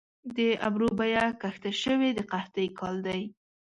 د 0.35 0.37
ابرو 0.67 0.89
بیه 0.99 1.25
کښته 1.41 1.71
شوې 1.83 2.09
د 2.13 2.19
قحطۍ 2.31 2.67
کال 2.79 2.95
دي 3.07 3.21